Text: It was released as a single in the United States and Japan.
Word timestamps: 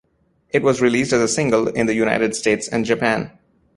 It 0.49 0.63
was 0.63 0.81
released 0.81 1.13
as 1.13 1.21
a 1.21 1.27
single 1.27 1.67
in 1.67 1.85
the 1.85 1.93
United 1.93 2.35
States 2.35 2.67
and 2.67 2.85
Japan. 2.85 3.37